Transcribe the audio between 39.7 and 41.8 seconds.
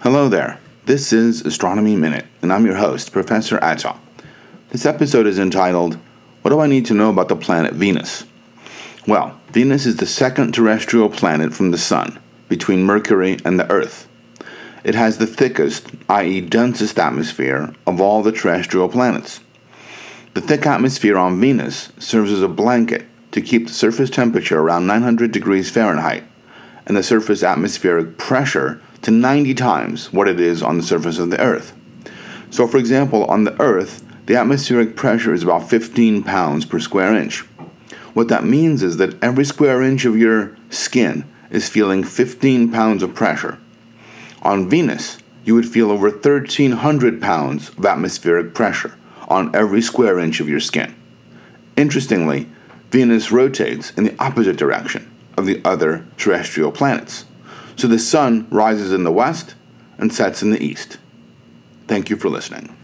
inch of your skin is